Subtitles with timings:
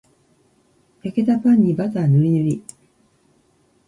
[1.03, 2.63] 焼けたパンにバターぬりぬり